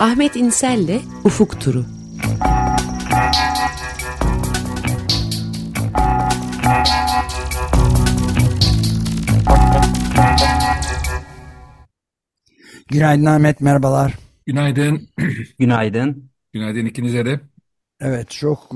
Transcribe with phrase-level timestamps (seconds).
[0.00, 1.84] Ahmet İnsel'le Ufuk Turu.
[12.88, 14.14] Günaydın Ahmet, merhabalar.
[14.46, 15.08] Günaydın.
[15.58, 16.30] Günaydın.
[16.52, 17.40] Günaydın ikinize de.
[18.00, 18.70] Evet, çok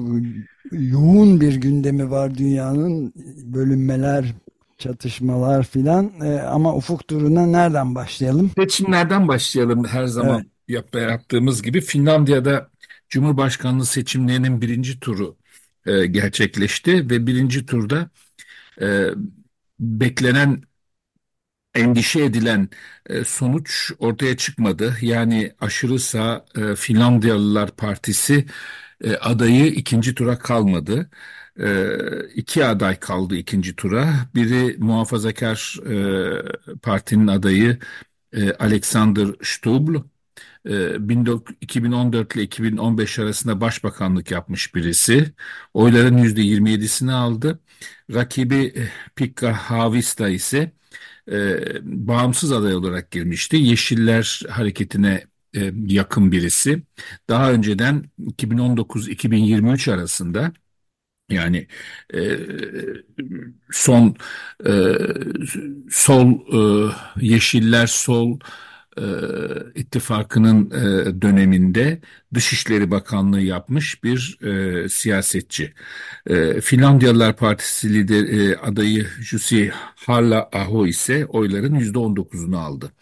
[0.72, 3.12] yoğun bir gündemi var dünyanın.
[3.44, 4.34] Bölünmeler,
[4.78, 6.12] çatışmalar filan.
[6.24, 8.50] Ee, ama ufuk turuna nereden başlayalım?
[8.58, 10.53] Seçimlerden başlayalım her zaman evet.
[10.68, 11.80] Yap yaptığımız gibi.
[11.80, 12.70] Finlandiya'da
[13.08, 15.36] Cumhurbaşkanlığı seçimlerinin birinci turu
[15.86, 18.10] e, gerçekleşti ve birinci turda
[18.80, 19.08] e,
[19.80, 20.62] beklenen
[21.74, 22.68] endişe edilen
[23.06, 24.96] e, sonuç ortaya çıkmadı.
[25.00, 28.46] Yani aşırı sağ e, Finlandiyalılar Partisi
[29.04, 31.10] e, adayı ikinci tura kalmadı.
[31.60, 31.86] E,
[32.34, 34.14] iki aday kaldı ikinci tura.
[34.34, 35.76] Biri muhafazakar
[36.74, 37.78] e, partinin adayı
[38.32, 39.96] e, Alexander Stubbl.
[41.60, 45.32] 2014 ile 2015 arasında başbakanlık yapmış birisi.
[45.74, 47.60] Oyların %27'sini aldı.
[48.14, 50.72] Rakibi Pekka Havista ise
[51.32, 53.56] e, bağımsız aday olarak girmişti.
[53.56, 55.24] Yeşiller hareketine
[55.56, 56.82] e, yakın birisi.
[57.28, 58.04] Daha önceden
[58.38, 60.52] 2019-2023 arasında
[61.30, 61.68] yani
[62.14, 62.38] e,
[63.70, 64.16] son
[64.66, 64.72] e,
[65.90, 66.28] sol
[66.88, 68.38] e, yeşiller sol
[68.98, 69.04] e,
[69.80, 72.00] ittifakının e, döneminde
[72.34, 75.72] Dışişleri Bakanlığı yapmış bir e, siyasetçi.
[76.26, 79.72] E, Finlandiyalılar Partisi lider e, adayı Jussi
[80.06, 82.92] Halla-aho ise oyların %19'unu aldı.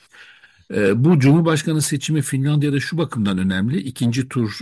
[0.75, 3.79] E, bu Cumhurbaşkanı seçimi Finlandiya'da şu bakımdan önemli.
[3.79, 4.59] İkinci tur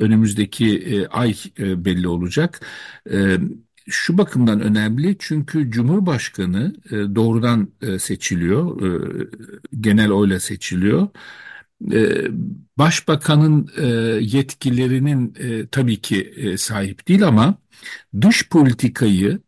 [0.00, 2.60] önümüzdeki ay belli olacak.
[3.88, 9.26] Şu bakımdan önemli çünkü Cumhurbaşkanı e, doğrudan e, seçiliyor, e,
[9.80, 11.08] genel oyla seçiliyor.
[12.78, 13.70] Başbakanın
[14.20, 15.34] yetkilerinin
[15.72, 17.58] tabii ki sahip değil ama
[18.20, 19.40] dış politikayı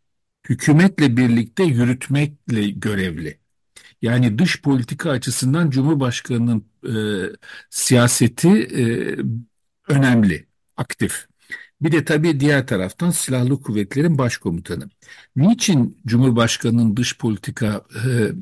[0.48, 3.38] hükümetle birlikte yürütmekle görevli.
[4.02, 6.64] Yani dış politika açısından Cumhurbaşkanı'nın
[7.70, 8.68] siyaseti
[9.88, 11.26] önemli, aktif.
[11.80, 14.90] Bir de tabii diğer taraftan silahlı kuvvetlerin başkomutanı.
[15.36, 18.32] Niçin Cumhurbaşkanı'nın dış politika e,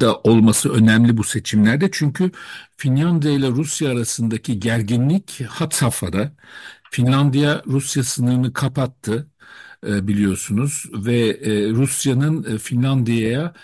[0.00, 1.88] da olması önemli bu seçimlerde?
[1.92, 2.30] Çünkü
[2.76, 6.32] Finlandiya ile Rusya arasındaki gerginlik hat safhada.
[6.90, 9.30] Finlandiya Rusya sınırını kapattı.
[9.86, 13.54] E, biliyorsunuz ve e, Rusya'nın e, Finlandiya'ya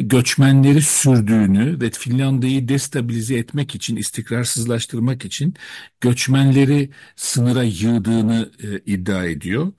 [0.00, 5.54] göçmenleri sürdüğünü ve Finlandiya'yı destabilize etmek için, istikrarsızlaştırmak için
[6.00, 8.50] göçmenleri sınıra yığdığını
[8.86, 9.72] iddia ediyor.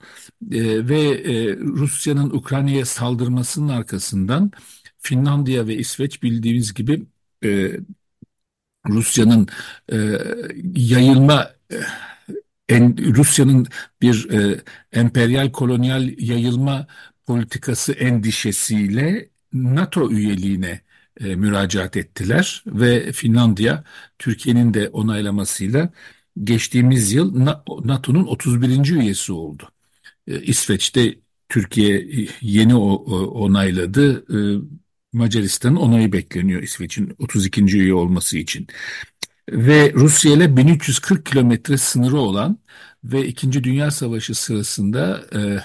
[0.88, 1.24] Ve
[1.58, 4.50] Rusya'nın Ukrayna'ya saldırmasının arkasından
[4.98, 7.02] Finlandiya ve İsveç bildiğimiz gibi
[8.88, 9.48] Rusya'nın
[10.74, 11.50] yayılma
[12.72, 13.66] en, Rusya'nın
[14.02, 14.62] bir e,
[14.92, 16.86] emperyal kolonyal yayılma
[17.26, 20.80] politikası endişesiyle NATO üyeliğine
[21.20, 23.84] e, müracaat ettiler ve Finlandiya
[24.18, 25.90] Türkiye'nin de onaylamasıyla
[26.44, 27.44] geçtiğimiz yıl
[27.84, 28.90] NATO'nun 31.
[28.90, 29.68] üyesi oldu.
[30.28, 31.14] E, İsveç'te
[31.48, 32.06] Türkiye
[32.40, 32.94] yeni o,
[33.44, 34.24] onayladı.
[34.36, 34.38] E,
[35.12, 37.64] Macaristan'ın onayı bekleniyor İsveç'in 32.
[37.64, 38.66] üye olması için
[39.50, 42.58] ve Rusya ile 1340 kilometre sınırı olan
[43.04, 45.60] ve İkinci Dünya Savaşı sırasında e,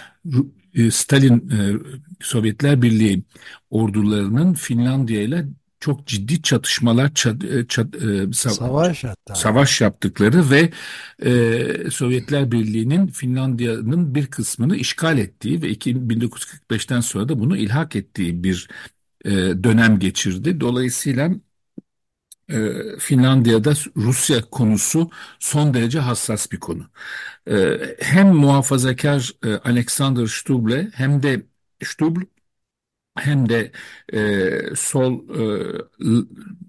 [0.83, 1.73] e, Stalin e,
[2.21, 3.23] Sovyetler Birliği
[3.69, 5.45] ordularının Finlandiya ile
[5.79, 9.35] çok ciddi çatışmalar çat, e, çat, e, savaş hatta.
[9.35, 10.71] savaş yaptıkları ve
[11.25, 18.43] e, Sovyetler Birliği'nin Finlandiya'nın bir kısmını işgal ettiği ve 1945'ten sonra da bunu ilhak ettiği
[18.43, 18.67] bir
[19.25, 19.31] e,
[19.63, 20.59] dönem geçirdi.
[20.59, 21.31] Dolayısıyla
[22.51, 25.09] e, Finlandiya'da Rusya konusu
[25.39, 26.83] son derece hassas bir konu.
[27.49, 31.45] E, hem muhafazakar e, Alexander Stubb'le hem de
[31.83, 32.21] Stubbl
[33.17, 33.71] hem de
[34.13, 35.43] e, sol e,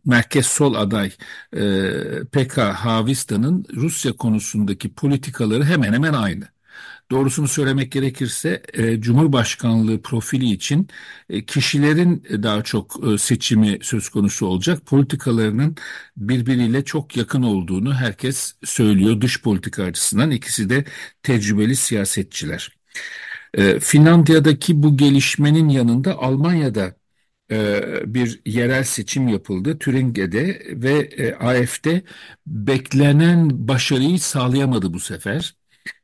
[0.04, 1.12] merkez sol aday
[1.56, 6.48] e, Pekka Havista'nın Rusya konusundaki politikaları hemen hemen aynı.
[7.10, 10.88] Doğrusunu söylemek gerekirse e, Cumhurbaşkanlığı profili için
[11.30, 14.86] e, kişilerin daha çok e, seçimi söz konusu olacak.
[14.86, 15.76] Politikalarının
[16.16, 20.30] birbiriyle çok yakın olduğunu herkes söylüyor dış politika açısından.
[20.30, 20.84] İkisi de
[21.22, 22.78] tecrübeli siyasetçiler.
[23.54, 26.96] E, Finlandiya'daki bu gelişmenin yanında Almanya'da
[27.50, 27.82] e,
[28.14, 31.86] bir yerel seçim yapıldı Türinge'de ve e, AFD
[32.46, 35.57] beklenen başarıyı sağlayamadı bu sefer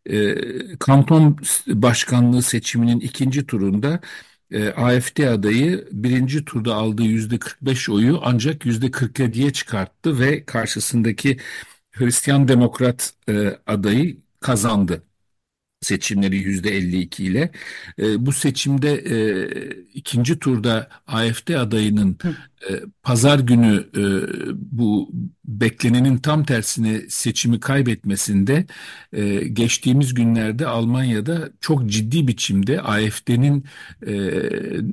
[0.06, 0.34] e,
[0.78, 1.38] kanton
[1.68, 4.00] başkanlığı seçiminin ikinci turunda
[4.50, 11.38] e, AfD adayı birinci turda aldığı yüzde 45 oyu ancak yüzde 47'ye çıkarttı ve karşısındaki
[11.92, 15.02] Hristiyan Demokrat e, adayı kazandı
[15.84, 17.50] seçimleri yüzde 52 ile.
[17.98, 19.16] E, bu seçimde e,
[19.94, 22.18] ikinci turda AfD adayının
[22.70, 22.72] e,
[23.02, 24.02] pazar günü e,
[24.56, 25.10] bu
[25.64, 28.66] beklenenin tam tersine seçimi kaybetmesinde
[29.12, 33.64] e, geçtiğimiz günlerde Almanya'da çok ciddi biçimde AfD'nin
[34.06, 34.14] e,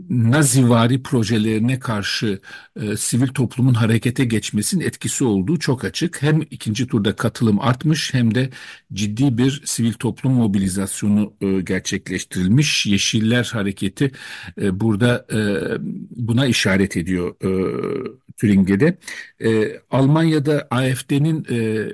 [0.09, 2.39] Nazivari projelerine karşı
[2.81, 6.21] e, sivil toplumun harekete geçmesinin etkisi olduğu çok açık.
[6.21, 8.49] Hem ikinci turda katılım artmış hem de
[8.93, 12.85] ciddi bir sivil toplum mobilizasyonu e, gerçekleştirilmiş.
[12.85, 14.11] Yeşiller Hareketi
[14.61, 15.39] e, burada e,
[16.15, 17.51] buna işaret ediyor e,
[18.37, 18.97] Türinge'de.
[19.43, 21.89] E, Almanya'da AfD'nin e,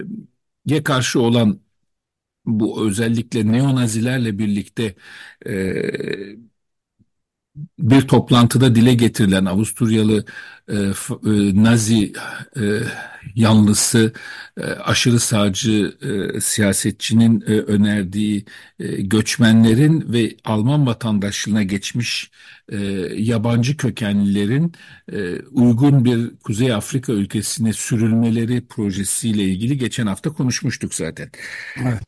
[0.66, 1.62] ye karşı olan
[2.46, 4.96] bu özellikle neonazilerle birlikte
[5.48, 5.54] e,
[7.80, 10.26] bir toplantıda dile getirilen Avusturyalı
[10.68, 10.94] e, e,
[11.64, 12.14] Nazi
[12.58, 12.62] e,
[13.36, 14.14] yanlısı
[14.58, 18.46] e, aşırı sağcı e, siyasetçinin e, önerdiği
[18.80, 22.32] e, göçmenlerin ve Alman vatandaşlığına geçmiş
[22.70, 22.78] e,
[23.18, 24.74] yabancı kökenlilerin
[25.12, 31.30] e, uygun bir Kuzey Afrika ülkesine sürülmeleri projesiyle ilgili geçen hafta konuşmuştuk zaten.
[31.84, 32.02] Evet.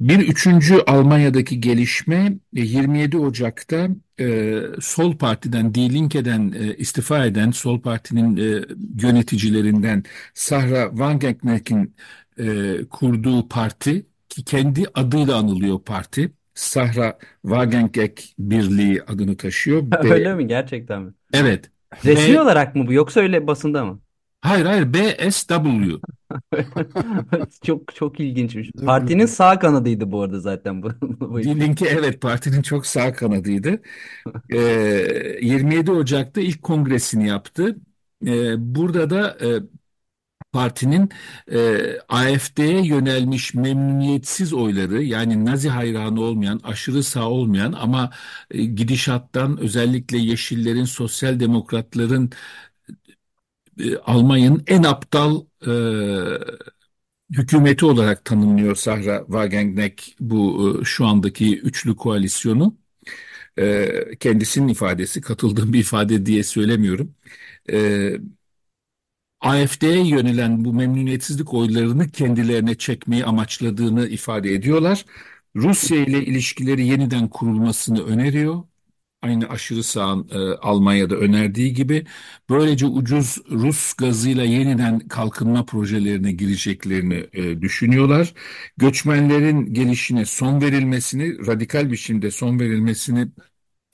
[0.00, 3.88] Bir üçüncü Almanya'daki gelişme 27 e, Ocak'ta
[4.20, 8.64] e, Sol Parti'den, Die Linke'den e, istifa eden Sol Parti'nin e,
[9.02, 10.04] yöneticilerinden
[10.34, 11.94] Sahra Wagenknecht'in
[12.38, 16.32] e, kurduğu parti ki kendi adıyla anılıyor parti.
[16.54, 19.82] Sahra Wagenknecht Birliği adını taşıyor.
[20.04, 21.12] öyle mi gerçekten mi?
[21.32, 21.70] Evet.
[22.04, 22.40] Resmi B...
[22.40, 24.00] olarak mı bu yoksa öyle basında mı?
[24.40, 26.00] Hayır hayır BSW.
[27.62, 28.70] çok çok ilginçmiş.
[28.84, 30.90] Partinin sağ kanadıydı bu arada zaten bu.
[31.20, 33.82] bu Linki evet partinin çok sağ kanadıydı.
[34.50, 34.58] Ee,
[35.42, 37.76] 27 Ocak'ta ilk kongresini yaptı.
[38.26, 39.60] Ee, burada da e,
[40.52, 41.10] partinin
[41.52, 41.78] e,
[42.08, 48.10] AFD'ye yönelmiş memnuniyetsiz oyları yani Nazi hayranı olmayan, aşırı sağ olmayan ama
[48.50, 52.30] e, gidişattan özellikle Yeşillerin, Sosyal Demokratların
[53.80, 55.70] e, Almanya'nın en aptal e,
[57.30, 62.76] hükümeti olarak tanımlıyor Sahra Wagenknecht bu e, şu andaki üçlü koalisyonu.
[63.58, 63.88] E,
[64.20, 67.14] kendisinin ifadesi, katıldığım bir ifade diye söylemiyorum.
[67.72, 68.10] E,
[69.40, 75.04] AFD'ye yönelen bu memnuniyetsizlik oylarını kendilerine çekmeyi amaçladığını ifade ediyorlar.
[75.56, 78.62] Rusya ile ilişkileri yeniden kurulmasını öneriyor
[79.26, 82.06] aynı aşırı sağın e, Almanya'da önerdiği gibi
[82.50, 88.34] böylece ucuz Rus gazıyla yeniden kalkınma projelerine gireceklerini e, düşünüyorlar.
[88.76, 93.28] Göçmenlerin gelişine son verilmesini, radikal biçimde son verilmesini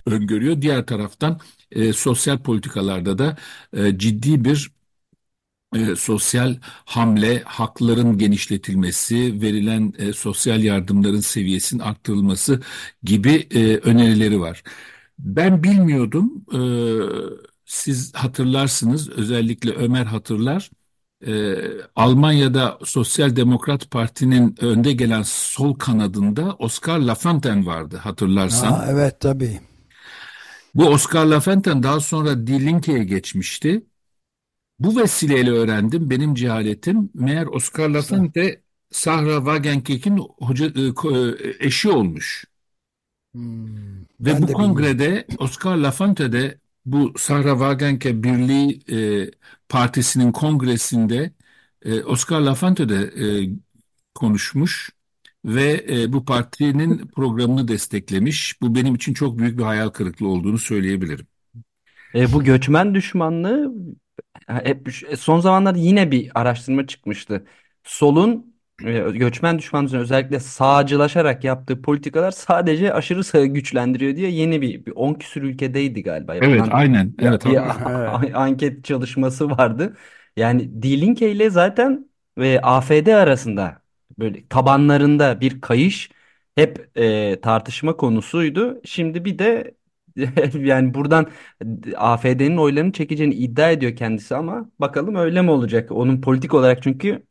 [0.06, 0.62] öngörüyor.
[0.62, 1.40] Diğer taraftan
[1.70, 3.36] e, sosyal politikalarda da
[3.76, 4.70] e, ciddi bir
[5.74, 12.62] e, sosyal hamle, hakların genişletilmesi, verilen e, sosyal yardımların seviyesinin arttırılması
[13.02, 14.62] gibi e, önerileri var.
[15.18, 16.44] Ben bilmiyordum.
[16.54, 16.58] Ee,
[17.64, 20.70] siz hatırlarsınız, özellikle Ömer hatırlar.
[21.26, 21.54] Ee,
[21.96, 28.72] Almanya'da Sosyal Demokrat Parti'nin önde gelen sol kanadında Oscar Lafontaine vardı hatırlarsan.
[28.72, 29.60] Aa, evet tabii.
[30.74, 33.82] Bu Oscar Lafontaine daha sonra Die Linke'ye geçmişti.
[34.78, 37.10] Bu vesileyle öğrendim benim cehaletim.
[37.14, 40.80] Meğer Oscar Lafontaine Sahra Wagenknecht'in hoca, e,
[41.14, 42.44] e, eşi olmuş.
[43.34, 45.38] Hmm, Ve bu kongrede bilmiyorum.
[45.38, 46.54] Oscar Lafontaine
[46.86, 48.82] bu Sahra Wagenknecht Birliği
[49.26, 49.30] e,
[49.68, 51.32] Partisi'nin kongresinde
[51.82, 53.50] e, Oscar Lafontaine e,
[54.14, 54.90] konuşmuş
[55.44, 58.60] ve e, bu partinin programını desteklemiş.
[58.62, 61.26] Bu benim için çok büyük bir hayal kırıklığı olduğunu söyleyebilirim.
[62.14, 63.74] E, bu göçmen düşmanlığı
[64.48, 67.46] hep son zamanlarda yine bir araştırma çıkmıştı.
[67.84, 74.92] Solun göçmen düşmanlığının özellikle sağcılaşarak yaptığı politikalar sadece aşırı sağı güçlendiriyor diye yeni bir, bir
[74.92, 76.34] 10 küsur ülkedeydi galiba.
[76.34, 77.14] Evet Yapılan aynen.
[77.18, 77.44] Evet.
[77.44, 78.36] Bir evet.
[78.36, 79.96] anket çalışması vardı.
[80.36, 83.82] Yani D-Link ile zaten ve AFD arasında
[84.18, 86.10] böyle tabanlarında bir kayış
[86.54, 88.80] hep e, tartışma konusuydu.
[88.84, 89.74] Şimdi bir de
[90.58, 91.26] yani buradan
[91.96, 95.92] AFD'nin oylarını çekeceğini iddia ediyor kendisi ama bakalım öyle mi olacak?
[95.92, 97.22] Onun politik olarak çünkü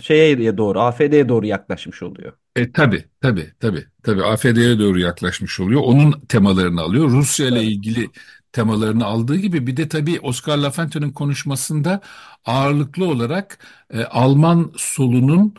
[0.00, 2.32] şeye doğru, AFD'ye doğru yaklaşmış oluyor.
[2.56, 5.80] E tabi tabi tabi tabi AFD'ye doğru yaklaşmış oluyor.
[5.84, 7.10] Onun temalarını alıyor.
[7.10, 8.10] Rusya ile ilgili
[8.52, 12.00] temalarını aldığı gibi bir de tabi Oscar Lafontaine'in konuşmasında
[12.44, 13.58] ağırlıklı olarak
[13.90, 15.54] e, Alman solunun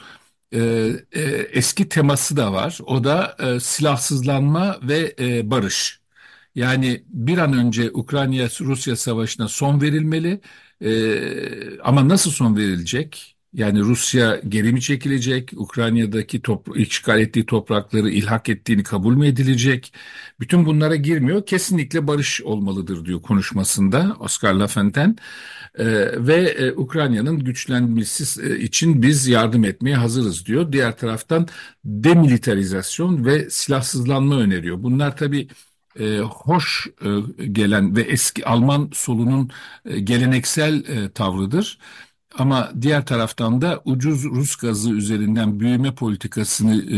[0.52, 0.60] e,
[1.12, 2.80] e, eski teması da var.
[2.86, 6.02] O da e, silahsızlanma ve e, barış.
[6.56, 10.42] Yani bir an önce Ukrayna-Rusya savaşına son verilmeli.
[10.82, 13.31] Ee, ama nasıl son verilecek?
[13.54, 15.52] Yani Rusya geri mi çekilecek?
[15.56, 19.94] Ukrayna'daki top, işgal ettiği toprakları ilhak ettiğini kabul mü edilecek?
[20.40, 21.46] Bütün bunlara girmiyor.
[21.46, 25.16] Kesinlikle barış olmalıdır diyor konuşmasında Oscar Lafontaine.
[25.80, 25.86] Ee,
[26.28, 30.72] ve e, Ukrayna'nın güçlenmesi e, için biz yardım etmeye hazırız diyor.
[30.72, 31.48] Diğer taraftan
[31.86, 34.84] demilitarizasyon ve silahsızlanma öneriyor.
[34.84, 35.48] Bunlar tabii
[36.00, 37.10] e, hoş e,
[37.46, 39.50] gelen ve eski Alman solunun
[39.86, 41.78] e, geleneksel e, tavrıdır.
[42.38, 46.98] Ama diğer taraftan da ucuz Rus gazı üzerinden büyüme politikasını e,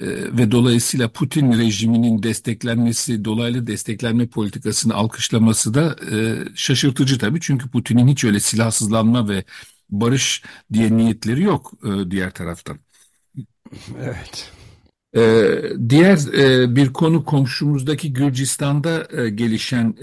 [0.00, 0.06] e,
[0.38, 7.40] ve dolayısıyla Putin rejiminin desteklenmesi, dolaylı desteklenme politikasını alkışlaması da e, şaşırtıcı tabii.
[7.40, 9.44] Çünkü Putin'in hiç öyle silahsızlanma ve
[9.90, 10.42] barış
[10.72, 12.78] diye niyetleri yok e, diğer taraftan.
[14.02, 14.52] Evet.
[15.16, 19.94] Ee, diğer e, bir konu komşumuzdaki Gürcistan'da e, gelişen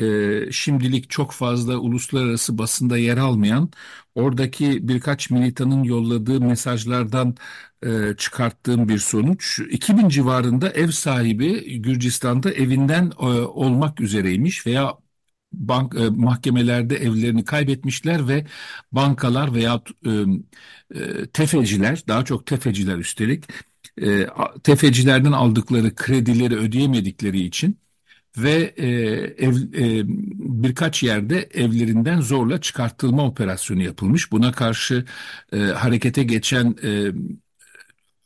[0.47, 3.69] e, şimdilik çok fazla uluslararası basında yer almayan
[4.15, 7.35] oradaki birkaç militanın yolladığı mesajlardan
[7.85, 9.59] e, çıkarttığım bir sonuç.
[9.71, 14.93] 2000 civarında ev sahibi Gürcistan'da evinden e, olmak üzereymiş veya
[15.53, 18.45] bank e, mahkemelerde evlerini kaybetmişler ve
[18.91, 20.11] bankalar veya e,
[20.95, 23.43] e, tefeciler daha çok tefeciler üstelik
[24.01, 24.27] e,
[24.63, 27.77] tefecilerden aldıkları kredileri ödeyemedikleri için
[28.37, 28.87] ve e,
[29.45, 30.03] ev, e,
[30.63, 34.31] birkaç yerde evlerinden zorla çıkartılma operasyonu yapılmış.
[34.31, 35.05] Buna karşı
[35.53, 37.11] e, harekete geçen e,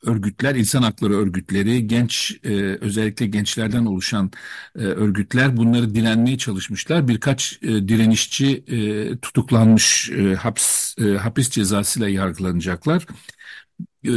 [0.03, 2.49] örgütler, insan hakları örgütleri, genç e,
[2.81, 4.31] özellikle gençlerden oluşan
[4.75, 7.07] e, örgütler bunları direnmeye çalışmışlar.
[7.07, 13.05] Birkaç e, direnişçi e, tutuklanmış, e, hapis e, hapis cezasıyla yargılanacaklar.
[14.05, 14.13] E,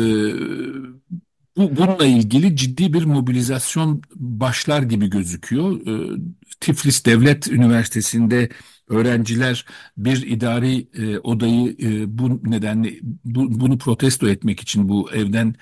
[1.56, 5.86] bu, bununla ilgili ciddi bir mobilizasyon başlar gibi gözüküyor.
[5.86, 6.20] Ee,
[6.60, 8.48] Tiflis Devlet Üniversitesi'nde
[8.88, 12.94] öğrenciler bir idari e, odayı e, bu nedenle
[13.24, 15.54] bu, bunu protesto etmek için bu evden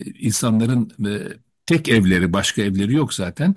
[0.00, 0.90] e, insanların
[1.66, 3.54] tek evleri başka evleri yok zaten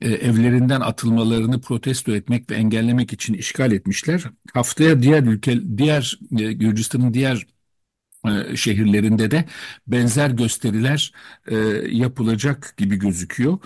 [0.00, 4.24] evlerinden atılmalarını protesto etmek ve engellemek için işgal etmişler.
[4.54, 7.46] Haftaya diğer ülke diğer e, Gürcistan'ın diğer
[8.26, 9.44] e, şehirlerinde de
[9.86, 11.12] benzer gösteriler
[11.46, 11.56] e,
[11.90, 13.58] yapılacak gibi gözüküyor.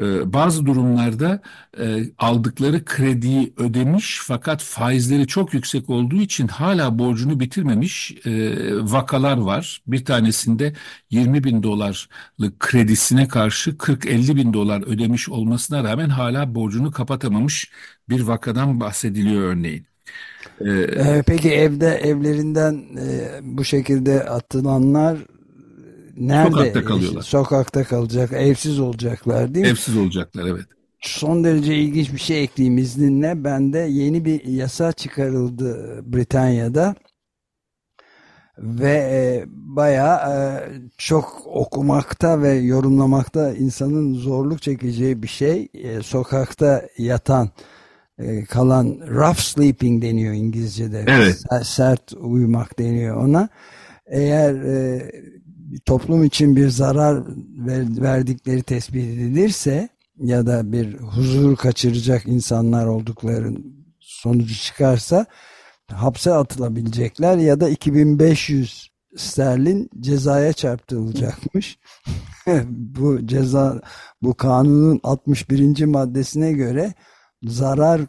[0.00, 1.42] E, bazı durumlarda
[1.80, 8.52] e, aldıkları krediyi ödemiş fakat faizleri çok yüksek olduğu için hala borcunu bitirmemiş e,
[8.92, 9.82] vakalar var.
[9.86, 10.74] Bir tanesinde
[11.10, 17.70] 20 bin dolarlık kredisine karşı 40-50 bin dolar ödemiş olmasına rağmen hala borcunu kapatamamış
[18.08, 19.95] bir vakadan bahsediliyor örneğin.
[20.60, 25.18] Ee, ee, peki evde evlerinden e, bu şekilde atılanlar
[26.16, 26.50] nerede?
[26.50, 27.22] Sokakta kalıyorlar.
[27.22, 29.70] Sokakta kalacak, evsiz olacaklar değil mi?
[29.70, 30.64] Evsiz olacaklar evet.
[31.00, 33.44] Son derece ilginç bir şey ekleyeyim izninle.
[33.44, 36.94] Bende yeni bir yasa çıkarıldı Britanya'da
[38.58, 40.36] ve e, bayağı e,
[40.98, 45.68] çok okumakta ve yorumlamakta insanın zorluk çekeceği bir şey.
[45.74, 47.50] E, sokakta yatan
[48.48, 51.04] kalan rough sleeping deniyor İngilizce'de.
[51.06, 51.42] Evet.
[51.62, 53.48] Sert uyumak deniyor ona.
[54.06, 55.10] Eğer e,
[55.84, 57.22] toplum için bir zarar
[57.58, 65.26] ver, verdikleri tespit edilirse ya da bir huzur kaçıracak insanlar oldukların sonucu çıkarsa
[65.92, 71.78] hapse atılabilecekler ya da 2500 sterlin cezaya çarptırılacakmış.
[72.70, 73.80] bu ceza
[74.22, 75.84] bu kanunun 61.
[75.84, 76.94] maddesine göre
[77.42, 78.00] zarar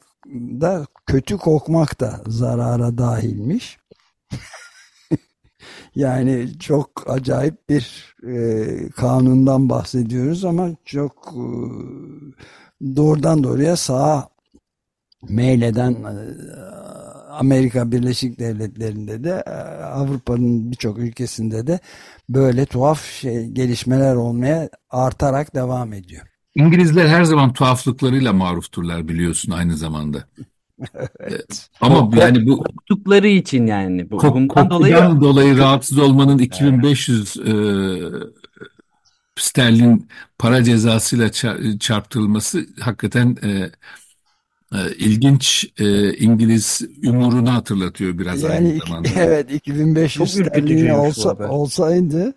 [0.61, 3.77] da kötü kokmak da zarara dahilmiş.
[5.95, 11.45] yani çok acayip bir e, kanundan bahsediyoruz ama çok e,
[12.95, 14.29] doğrudan doğruya sağa
[15.29, 16.13] meyleden e,
[17.31, 19.51] Amerika Birleşik Devletleri'nde de e,
[19.83, 21.79] Avrupa'nın birçok ülkesinde de
[22.29, 26.36] böyle tuhaf şey, gelişmeler olmaya artarak devam ediyor.
[26.57, 30.23] İngilizler her zaman tuhaflıklarıyla marufturlar biliyorsun aynı zamanda.
[31.19, 31.69] evet.
[31.81, 37.53] Ama yani bu korktukları için yani bu, kok, dolayı dolayı rahatsız olmanın 2500 e,
[39.35, 41.31] sterlin para cezasıyla
[41.79, 43.49] çarptırılması hakikaten e,
[44.77, 49.09] e, ilginç e, İngiliz umurunu hatırlatıyor biraz yani, aynı zamanda.
[49.15, 52.33] Evet 2500 sterlin olsa, olsaydı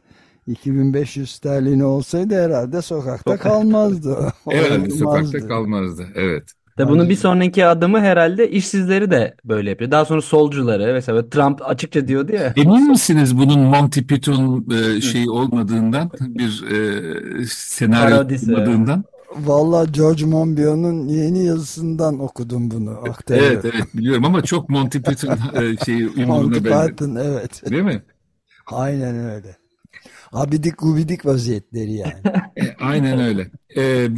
[0.47, 4.33] 2500 sterlini olsaydı herhalde sokakta kalmazdı.
[4.51, 6.07] herhalde sokakta kalmazdı.
[6.15, 6.45] Evet.
[6.79, 9.91] De bunun bir sonraki adımı herhalde işsizleri de böyle yapıyor.
[9.91, 12.53] Daha sonra solcuları mesela Trump açıkça diyordu ya.
[12.57, 16.65] Emin misiniz bunun Monty Python e, şeyi olmadığından bir
[17.41, 19.05] e, senaryo olmadığından?
[19.37, 23.65] Vallahi George Monbiot'un yeni yazısından okudum bunu Evet aktarıyor.
[23.65, 26.89] evet biliyorum ama çok Monty Python e, şeyi Monty ünvanına benzer.
[26.89, 27.71] Python evet.
[27.71, 28.03] Değil mi?
[28.67, 29.57] Aynen öyle.
[30.33, 32.23] Abidik gubidik vaziyetleri yani.
[32.57, 33.51] E, Aynen öyle.
[33.77, 34.09] E,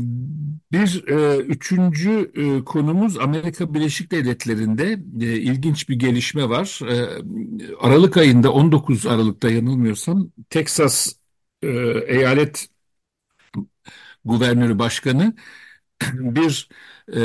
[0.73, 6.81] bir e, üçüncü e, konumuz Amerika Birleşik Devletleri'nde e, ilginç bir gelişme var.
[6.91, 7.23] E,
[7.81, 11.12] Aralık ayında 19 Aralık'ta yanılmıyorsam Teksas
[11.62, 11.69] e,
[12.07, 12.69] Eyalet
[14.25, 15.35] Guvernörü Başkanı
[16.14, 16.69] bir
[17.17, 17.21] e,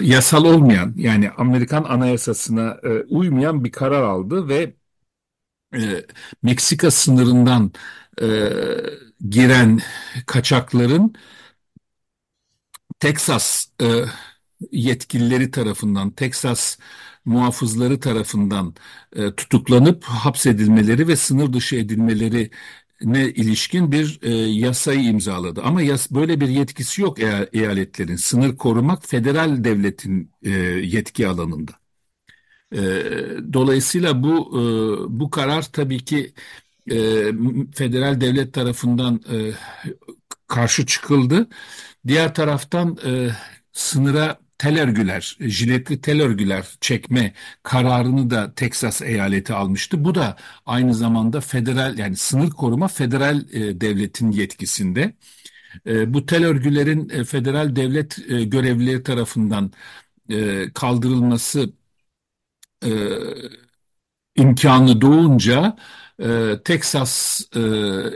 [0.00, 4.74] yasal olmayan yani Amerikan Anayasasına e, uymayan bir karar aldı ve
[5.76, 6.06] e,
[6.42, 7.72] Meksika sınırından
[8.22, 8.26] e,
[9.30, 9.80] giren
[10.26, 11.14] kaçakların
[13.00, 13.86] Teksas e,
[14.72, 16.78] yetkilileri tarafından, Teksas
[17.24, 18.74] muhafızları tarafından
[19.16, 22.50] e, tutuklanıp hapsedilmeleri ve sınır dışı edilmelerine
[23.12, 25.62] ilişkin bir e, yasayı imzaladı.
[25.62, 28.16] Ama yas böyle bir yetkisi yok eya- eyaletlerin.
[28.16, 31.79] Sınır korumak federal devletin e, yetki alanında.
[32.72, 32.78] E,
[33.52, 36.34] dolayısıyla bu e, bu karar tabii ki
[36.90, 36.96] e,
[37.74, 39.52] federal devlet tarafından e,
[40.48, 41.48] karşı çıkıldı.
[42.06, 43.30] Diğer taraftan e,
[43.72, 50.04] sınıra tel örgüler, jiletli tel örgüler çekme kararını da Teksas eyaleti almıştı.
[50.04, 50.36] Bu da
[50.66, 55.14] aynı zamanda federal yani sınır koruma federal e, devletin yetkisinde.
[55.86, 59.72] E, bu tel örgülerin e, federal devlet e, görevlileri tarafından
[60.30, 61.72] e, kaldırılması
[62.84, 62.90] e,
[64.36, 65.76] imkanı doğunca
[66.22, 67.60] e, Teksas e,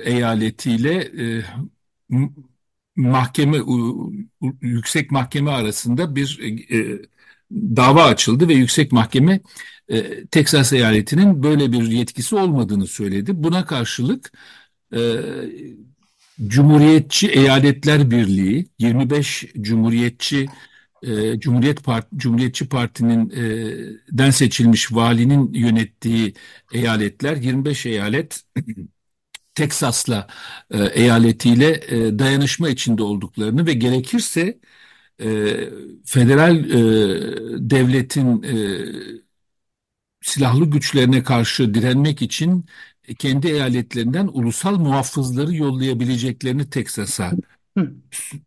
[0.04, 1.44] eyaletiyle e,
[2.96, 3.58] mahkeme
[4.60, 6.40] yüksek mahkeme arasında bir
[6.72, 7.02] e,
[7.52, 9.40] dava açıldı ve yüksek mahkeme
[9.88, 13.44] e, Teksas eyaletinin böyle bir yetkisi olmadığını söyledi.
[13.44, 14.32] Buna karşılık
[14.94, 15.00] e,
[16.46, 20.46] Cumhuriyetçi Eyaletler Birliği 25 Cumhuriyetçi
[21.06, 23.42] e, Cumhuriyet Part Cumhuriyetçi Parti'nin e,
[24.18, 26.34] den seçilmiş valinin yönettiği
[26.72, 28.42] eyaletler 25 eyalet
[29.54, 30.26] Teksas'la
[30.70, 34.58] e, eyaletiyle e, dayanışma içinde olduklarını ve gerekirse
[35.20, 35.26] e,
[36.04, 38.56] federal e, devletin e,
[40.22, 42.66] silahlı güçlerine karşı direnmek için
[43.18, 47.32] kendi eyaletlerinden ulusal muhafızları yollayabileceklerini Teksas'a
[47.78, 47.90] Hı.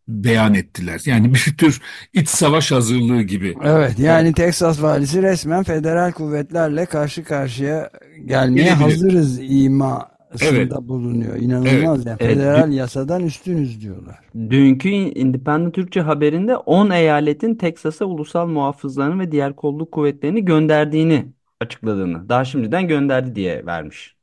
[0.07, 1.01] beyan ettiler.
[1.05, 1.81] Yani bir tür
[2.13, 3.55] iç savaş hazırlığı gibi.
[3.63, 7.89] Evet yani Teksas valisi resmen federal kuvvetlerle karşı karşıya
[8.25, 8.81] gelmeye Gelebilir.
[8.81, 10.07] hazırız imasında
[10.41, 10.71] Evet.
[10.81, 11.35] bulunuyor.
[11.35, 12.33] İnanılmaz yani Evet.
[12.35, 14.19] federal yasadan üstünüz diyorlar.
[14.35, 21.25] Dünkü Independent Türkçe haberinde 10 eyaletin Teksas'a ulusal muhafızlarını ve diğer kolluk kuvvetlerini gönderdiğini
[21.61, 24.16] açıkladığını, daha şimdiden gönderdi diye vermiş.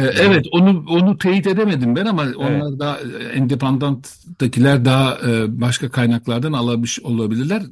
[0.00, 5.90] Ee, Evet onu onu teyit edemedim ben ama onlar da e, Independent'takiler daha e, başka
[5.90, 7.62] kaynaklardan alamış olabilirler.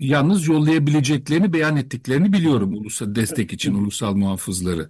[0.00, 4.88] Yalnız yollayabileceklerini beyan ettiklerini biliyorum ulusal destek için ulusal muhafızları.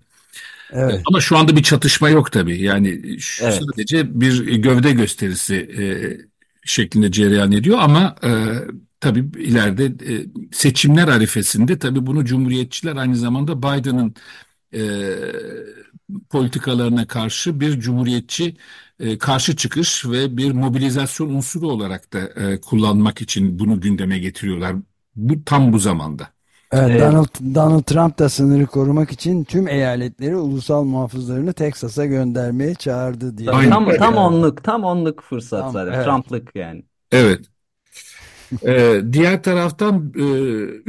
[0.72, 1.00] Evet.
[1.08, 2.62] Ama şu anda bir çatışma yok tabii.
[2.62, 3.61] Yani şu Evet.
[3.70, 5.84] sadece bir gövde gösterisi e,
[6.64, 8.30] şeklinde cereyan ediyor ama e,
[9.00, 14.14] tabii ileride e, seçimler arifesinde tabii bunu Cumhuriyetçiler aynı zamanda Biden'ın
[14.74, 14.80] e,
[16.30, 18.56] politikalarına karşı bir cumhuriyetçi
[19.00, 24.76] e, karşı çıkış ve bir mobilizasyon unsuru olarak da e, kullanmak için bunu gündeme getiriyorlar.
[25.16, 26.28] Bu tam bu zamanda.
[26.72, 27.00] Evet, Evet.
[27.00, 33.50] Donald, Donald Trump da sınırı korumak için tüm eyaletleri ulusal muhafızlarını Teksas'a göndermeye çağırdı diye.
[33.50, 33.70] Aynen.
[33.70, 35.92] Tam tam onluk, tam onluk fırsat Tam, zaten.
[35.92, 36.04] evet.
[36.04, 36.84] Trump'lık yani.
[37.12, 37.46] Evet.
[38.66, 40.22] Ee, diğer taraftan e,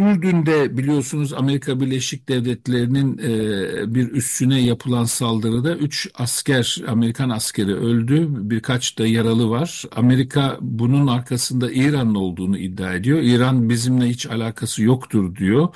[0.02, 8.28] Ürdün'de biliyorsunuz Amerika Birleşik Devletleri'nin e, bir üssüne yapılan saldırıda 3 asker, Amerikan askeri öldü,
[8.30, 9.84] birkaç da yaralı var.
[9.96, 13.20] Amerika bunun arkasında İran'ın olduğunu iddia ediyor.
[13.20, 15.68] İran bizimle hiç alakası yoktur diyor.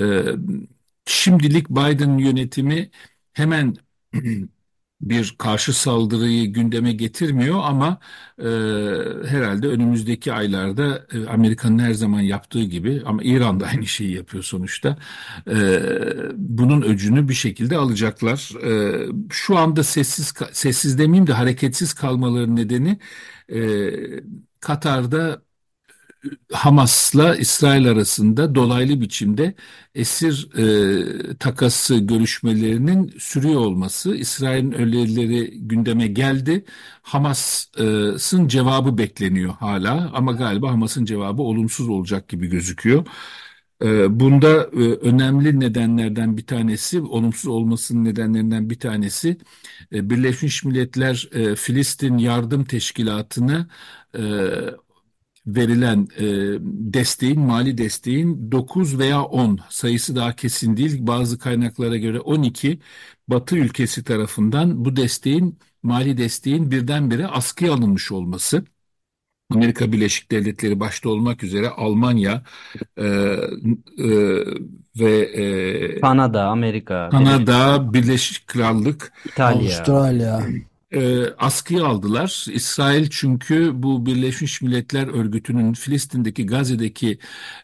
[0.00, 0.22] Ee,
[1.06, 2.90] şimdilik Biden yönetimi
[3.32, 3.76] hemen
[5.02, 7.98] bir karşı saldırıyı gündeme getirmiyor ama
[8.38, 8.44] e,
[9.28, 14.42] herhalde önümüzdeki aylarda e, Amerika'nın her zaman yaptığı gibi ama İran da aynı şeyi yapıyor
[14.42, 14.98] sonuçta.
[15.50, 15.80] E,
[16.36, 18.50] bunun öcünü bir şekilde alacaklar.
[18.64, 22.98] E, şu anda sessiz sessiz demeyeyim de hareketsiz kalmaları nedeni
[23.52, 23.60] e,
[24.60, 25.42] Katar'da
[26.52, 29.54] Hamas'la İsrail arasında dolaylı biçimde
[29.94, 34.14] esir e, takası görüşmelerinin sürüyor olması.
[34.16, 36.64] İsrail'in önerileri gündeme geldi.
[37.02, 43.06] Hamas'ın cevabı bekleniyor hala ama galiba Hamas'ın cevabı olumsuz olacak gibi gözüküyor.
[43.82, 49.38] E, bunda e, önemli nedenlerden bir tanesi, olumsuz olmasının nedenlerinden bir tanesi
[49.92, 53.68] e, Birleşmiş Milletler Filistin Yardım Teşkilatı'nı
[54.18, 54.22] e,
[55.46, 56.24] verilen e,
[56.94, 60.98] desteğin, mali desteğin 9 veya 10 sayısı daha kesin değil.
[61.00, 62.78] Bazı kaynaklara göre 12
[63.28, 68.64] Batı ülkesi tarafından bu desteğin, mali desteğin birdenbire askıya alınmış olması.
[69.50, 72.42] Amerika Birleşik Devletleri başta olmak üzere Almanya
[72.96, 74.08] e, e,
[75.00, 79.58] ve e, Kanada, Amerika, Kanada, Birleşik Krallık, İtalya.
[79.58, 80.42] Avustralya.
[80.92, 82.46] E, askıya aldılar.
[82.52, 87.18] İsrail çünkü bu Birleşmiş Milletler Örgütü'nün Filistin'deki Gazze'deki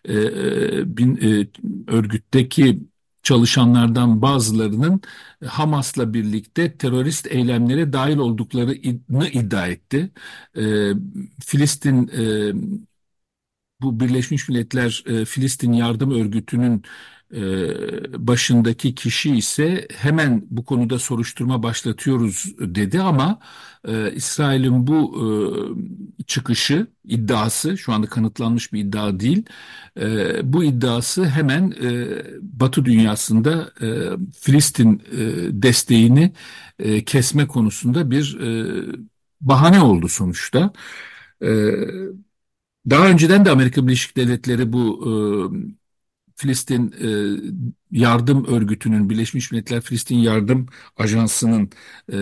[0.04, 1.48] e, e, bin, e,
[1.92, 2.80] örgütteki
[3.22, 5.00] çalışanlardan bazılarının
[5.46, 10.10] Hamas'la birlikte terörist eylemlere dahil olduklarını iddia etti.
[10.56, 10.92] E,
[11.40, 12.52] Filistin e,
[13.80, 16.82] bu Birleşmiş Milletler e, Filistin Yardım Örgütü'nün
[17.34, 23.38] e, başındaki kişi ise hemen bu konuda soruşturma başlatıyoruz dedi ama
[23.88, 25.14] e, İsrail'in bu
[26.20, 29.44] e, çıkışı, iddiası, şu anda kanıtlanmış bir iddia değil,
[30.00, 32.06] e, bu iddiası hemen e,
[32.42, 33.86] Batı dünyasında e,
[34.40, 35.18] Filistin e,
[35.62, 36.32] desteğini
[36.78, 38.74] e, kesme konusunda bir e,
[39.40, 40.72] bahane oldu sonuçta.
[41.42, 41.48] E,
[42.90, 45.12] daha önceden de Amerika Birleşik Devletleri bu e,
[46.38, 47.08] Filistin e,
[47.90, 51.70] Yardım Örgütü'nün, Birleşmiş Milletler Filistin Yardım Ajansı'nın
[52.12, 52.16] e,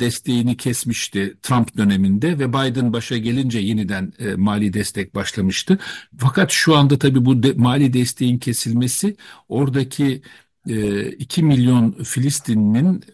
[0.00, 5.78] desteğini kesmişti Trump döneminde ve Biden başa gelince yeniden e, mali destek başlamıştı.
[6.18, 9.16] Fakat şu anda tabii bu de, mali desteğin kesilmesi
[9.48, 10.22] oradaki
[10.68, 13.04] e, 2 milyon Filistinlinin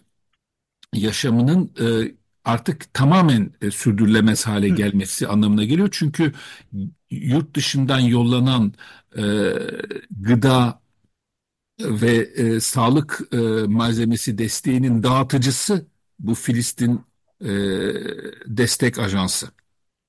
[0.93, 5.89] yaşamının e, artık tamamen e, sürdürülemez hale gelmesi anlamına geliyor.
[5.91, 6.33] Çünkü
[7.11, 8.73] yurt dışından yollanan
[9.17, 9.23] e,
[10.11, 10.81] gıda
[11.79, 15.87] ve e, sağlık e, malzemesi desteğinin dağıtıcısı
[16.19, 17.01] bu Filistin
[17.41, 17.47] e,
[18.47, 19.47] Destek Ajansı.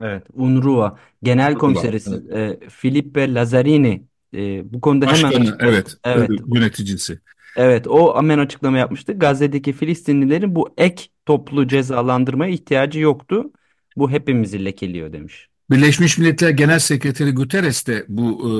[0.02, 4.02] Evet, UNRWA Genel UNRWA, Komiserisi e, Filippe Lazzarini
[4.34, 7.20] e, bu konuda hemen Başkanı, evet, evet yöneticisi.
[7.56, 9.12] evet o hemen açıklama yapmıştı.
[9.12, 13.52] Gazze'deki Filistinlilerin bu ek toplu cezalandırmaya ihtiyacı yoktu.
[13.96, 15.48] Bu hepimizi lekeliyor demiş.
[15.70, 18.52] Birleşmiş Milletler Genel Sekreteri Guterres de bu e,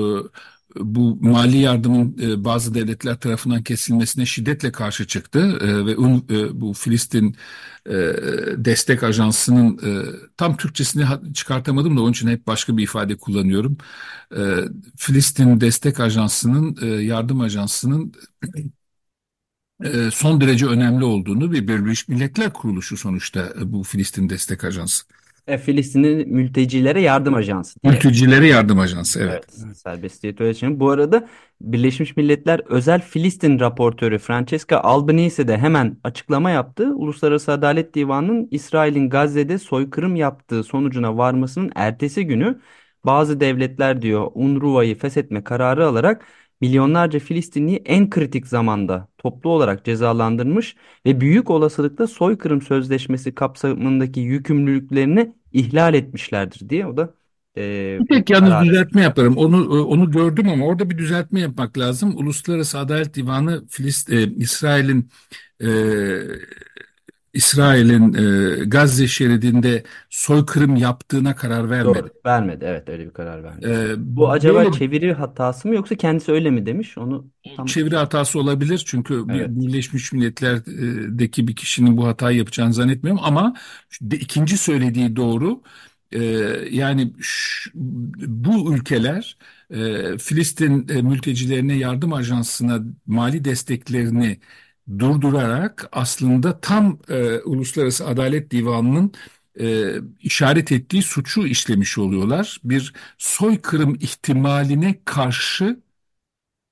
[0.75, 6.61] bu mali yardımın e, bazı devletler tarafından kesilmesine şiddetle karşı çıktı e, ve un, e,
[6.61, 7.35] bu Filistin
[7.85, 7.93] e,
[8.57, 10.05] Destek Ajansı'nın e,
[10.37, 13.77] tam Türkçesini çıkartamadım da onun için hep başka bir ifade kullanıyorum.
[14.37, 14.55] E,
[14.97, 18.13] Filistin Destek Ajansı'nın e, yardım ajansının
[19.83, 25.05] e, son derece önemli olduğunu bir Birleşmiş Milletler Kuruluşu sonuçta e, bu Filistin Destek Ajansı.
[25.49, 27.93] E, Filistin'in mültecilere yardım ajansı diye.
[27.93, 29.45] Mültecilere yardım ajansı evet.
[29.65, 30.79] Evet, serbestiyet öğretmeni.
[30.79, 31.27] Bu arada
[31.61, 36.83] Birleşmiş Milletler özel Filistin raportörü Francesca Albanese de hemen açıklama yaptı.
[36.95, 42.59] Uluslararası Adalet Divanı'nın İsrail'in Gazze'de soykırım yaptığı sonucuna varmasının ertesi günü
[43.05, 46.25] bazı devletler diyor UNRWA'yı feshetme kararı alarak
[46.61, 55.33] milyonlarca Filistinliyi en kritik zamanda toplu olarak cezalandırmış ve büyük olasılıkla soykırım sözleşmesi kapsamındaki yükümlülüklerini
[55.53, 57.13] ihlal etmişlerdir diye o da
[57.57, 58.65] e, Bir tek yalnız kararı.
[58.65, 59.37] düzeltme yaparım.
[59.37, 62.15] Onu onu gördüm ama orada bir düzeltme yapmak lazım.
[62.17, 65.09] Uluslararası Adalet Divanı Filist, e, İsrail'in
[65.61, 65.67] e,
[67.33, 68.13] İsrail'in
[68.61, 72.03] e, Gazze şeridinde soykırım yaptığına karar vermedi.
[72.03, 72.09] Doğru.
[72.25, 72.65] Vermedi.
[72.65, 73.67] Evet öyle bir karar vermedi.
[73.67, 76.97] E, Bu acaba böyle çeviri hatası mı yoksa kendisi öyle mi demiş?
[76.97, 79.49] Onu tam çeviri hatası olabilir çünkü Evet.
[79.49, 83.53] Birleşmiş Milletler'deki bir kişinin bu hatayı yapacağını zannetmiyorum ama
[84.01, 85.61] de- ikinci söylediği doğru.
[86.11, 86.19] E,
[86.71, 89.37] yani ş- bu ülkeler
[89.69, 94.39] e, Filistin e, mültecilerine yardım ajansına mali desteklerini
[94.99, 99.13] durdurarak aslında tam e, Uluslararası Adalet Divanı'nın
[99.59, 102.59] e, işaret ettiği suçu işlemiş oluyorlar.
[102.63, 105.79] Bir soykırım ihtimaline karşı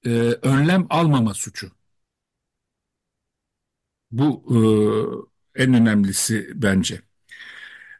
[0.06, 0.10] e,
[0.42, 1.72] önlem almama suçu.
[4.12, 4.44] Bu
[5.56, 7.02] e, en önemlisi bence.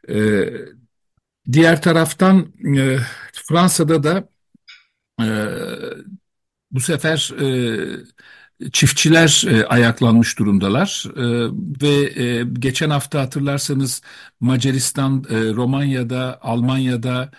[0.08, 0.48] E,
[1.52, 2.98] diğer taraftan e,
[3.32, 4.28] Fransa'da da
[5.20, 5.26] e,
[6.70, 7.46] bu sefer e,
[8.72, 11.24] çiftçiler e, ayaklanmış durumdalar E,
[11.82, 14.02] ve e, geçen hafta hatırlarsanız
[14.40, 17.30] Macaristan, e, Romanya'da, Almanya'da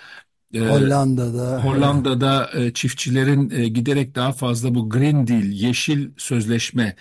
[0.54, 6.96] e, Hollanda'da Hollanda'da e, çiftçilerin e, giderek daha fazla bu Green Deal, yeşil sözleşme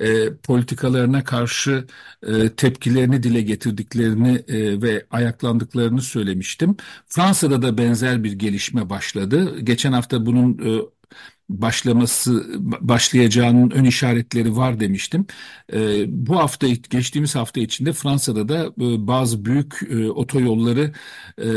[0.00, 1.86] e, politikalarına karşı
[2.26, 6.76] e, tepkilerini dile getirdiklerini e, ve ayaklandıklarını söylemiştim.
[7.06, 9.60] Fransa'da da benzer bir gelişme başladı.
[9.60, 10.82] Geçen hafta bunun e,
[11.48, 12.44] başlaması
[12.80, 15.26] başlayacağının ön işaretleri var demiştim.
[15.72, 20.92] E, bu hafta geçtiğimiz hafta içinde Fransa'da da e, bazı büyük e, otoyolları
[21.42, 21.48] e,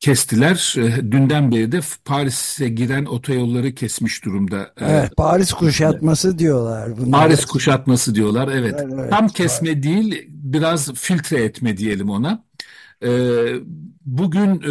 [0.00, 0.74] kestiler.
[0.78, 4.72] E, dünden beri de Paris'e giren otoyolları kesmiş durumda.
[4.80, 6.96] Evet, Paris kuşatması diyorlar.
[6.98, 8.48] Bunlar Paris kuşatması diyorlar.
[8.48, 8.86] Evet.
[8.94, 12.49] Evet, Tam kesme değil, biraz filtre etme diyelim ona.
[13.04, 13.08] E,
[14.04, 14.62] bugün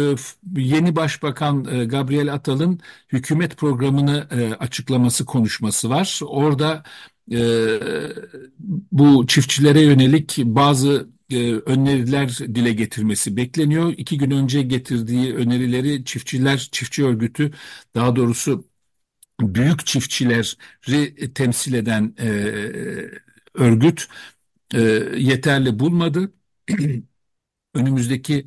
[0.56, 2.80] yeni Başbakan Gabriel Atal'ın
[3.12, 4.26] hükümet programını
[4.60, 6.20] açıklaması konuşması var.
[6.26, 6.82] Orada
[8.92, 13.94] bu çiftçilere yönelik bazı e, öneriler dile getirmesi bekleniyor.
[13.96, 17.52] İki gün önce getirdiği önerileri çiftçiler, çiftçi örgütü
[17.94, 18.68] daha doğrusu
[19.40, 22.28] büyük çiftçileri temsil eden e,
[23.54, 24.08] örgüt
[24.74, 24.80] e,
[25.16, 26.32] yeterli bulmadı.
[27.74, 28.46] Önümüzdeki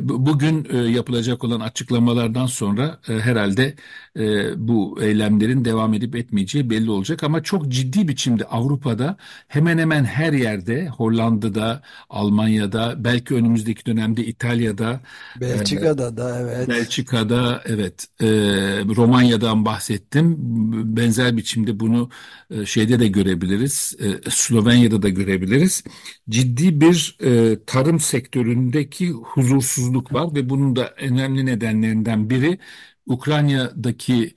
[0.00, 3.74] bugün e, yapılacak olan açıklamalardan sonra e, herhalde
[4.18, 4.22] e,
[4.68, 7.22] bu eylemlerin devam edip etmeyeceği belli olacak.
[7.22, 9.16] Ama çok ciddi biçimde Avrupa'da
[9.48, 15.00] hemen hemen her yerde Hollanda'da, Almanya'da, belki önümüzdeki dönemde İtalya'da,
[15.40, 16.68] Belçika'da da evet.
[16.68, 18.06] Belçika'da evet,
[18.96, 20.36] Romanya'dan bahsettim.
[20.96, 22.10] Benzer biçimde bunu
[22.64, 23.96] şeyde de görebiliriz,
[24.30, 25.84] Slovenya'da da görebiliriz.
[26.30, 27.16] Ciddi bir
[27.66, 29.12] tarım sektöründeki
[29.56, 32.58] huzursuzluk var ve bunun da önemli nedenlerinden biri
[33.06, 34.34] Ukrayna'daki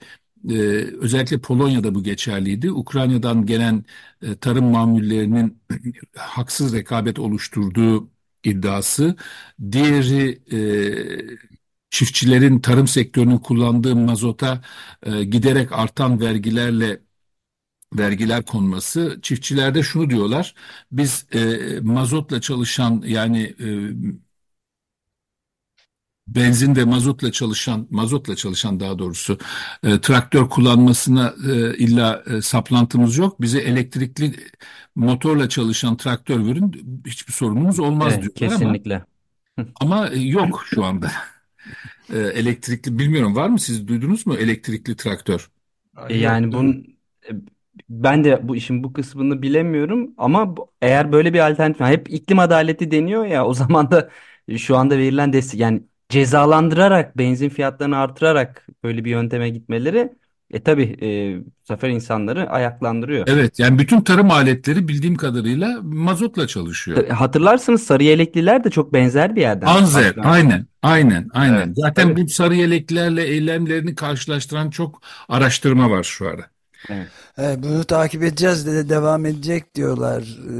[0.50, 0.54] e,
[1.00, 2.72] özellikle Polonya'da bu geçerliydi.
[2.72, 3.84] Ukrayna'dan gelen
[4.22, 5.62] e, tarım mamullerinin
[6.16, 8.10] haksız rekabet oluşturduğu
[8.44, 9.16] iddiası.
[9.72, 10.58] Diğeri e,
[11.90, 14.62] çiftçilerin tarım sektörünün kullandığı mazota
[15.06, 17.00] e, giderek artan vergilerle
[17.94, 19.18] vergiler konması.
[19.22, 20.54] Çiftçilerde şunu diyorlar.
[20.92, 21.40] Biz e,
[21.82, 23.66] mazotla çalışan yani e,
[26.28, 29.38] benzin ve mazotla çalışan, mazotla çalışan daha doğrusu
[29.84, 33.40] e, traktör kullanmasına e, illa e, saplantımız yok.
[33.40, 34.34] Bize elektrikli
[34.94, 39.04] motorla çalışan traktör verin hiçbir sorunumuz olmaz Evet, diyorlar ama kesinlikle.
[39.80, 41.12] ama e, yok şu anda.
[42.10, 45.50] E, elektrikli bilmiyorum var mı siz duydunuz mu elektrikli traktör?
[46.08, 47.32] E, Yani bunun e,
[47.88, 52.38] ben de bu işin bu kısmını bilemiyorum ama bu- eğer böyle bir alternatif hep iklim
[52.38, 54.10] adaleti deniyor ya o zaman da
[54.58, 60.12] şu anda verilen destek yani cezalandırarak benzin fiyatlarını artırarak böyle bir yönteme gitmeleri
[60.50, 63.26] e tabii e, bu sefer insanları ayaklandırıyor.
[63.28, 67.08] Evet yani bütün tarım aletleri bildiğim kadarıyla mazotla çalışıyor.
[67.08, 70.20] Hatırlarsınız sarı yelekliler de çok benzer bir yerden Anzer, başlamıştı.
[70.28, 71.56] aynen, aynen, aynen.
[71.56, 72.24] Evet, Zaten tabii.
[72.24, 76.50] bu sarı yeleklerle eylemlerini karşılaştıran çok araştırma var şu ara.
[76.90, 77.06] Evet.
[77.38, 80.22] Evet, bunu takip edeceğiz de devam edecek diyorlar.
[80.22, 80.52] Ee,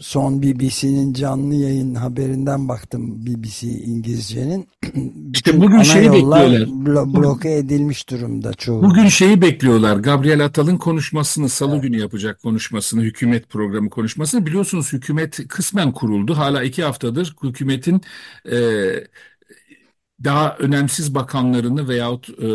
[0.00, 4.68] Son BBC'nin canlı yayın haberinden baktım BBC İngilizcenin.
[5.34, 6.50] İşte bugün şeyi bekliyorlar.
[6.50, 8.82] blo- bloke edilmiş durumda çoğu.
[8.82, 9.96] Bugün şeyi bekliyorlar.
[9.96, 14.46] Gabriel Atal'ın konuşmasını, Salı günü yapacak konuşmasını, hükümet programı konuşmasını.
[14.46, 16.36] Biliyorsunuz hükümet kısmen kuruldu.
[16.38, 18.00] Hala iki haftadır hükümetin
[18.52, 18.56] e,
[20.24, 22.46] daha önemsiz bakanlarını veyahut e,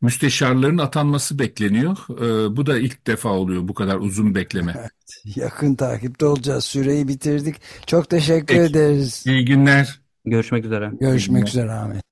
[0.00, 1.96] müsteşarların atanması bekleniyor.
[2.10, 4.88] E, bu da ilk defa oluyor bu kadar uzun bekleme.
[5.36, 6.64] Yakın takipte olacağız.
[6.64, 7.56] Süreyi bitirdik.
[7.86, 8.60] Çok teşekkür Peki.
[8.60, 9.24] ederiz.
[9.26, 10.00] İyi günler.
[10.24, 10.90] Görüşmek üzere.
[11.00, 12.02] Görüşmek üzere Ahmet.